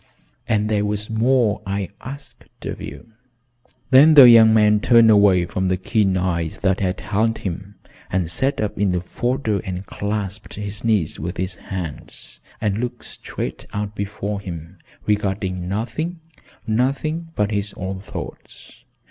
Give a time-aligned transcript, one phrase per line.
[0.47, 3.11] "And there was more I asked of you."
[3.91, 7.75] Then the young man turned away from the keen eyes that had held him
[8.09, 13.05] and sat up in the fodder and clasped his knees with his hands and looked
[13.05, 16.19] straight out before him, regarding nothing
[16.65, 18.83] nothing but his own thoughts.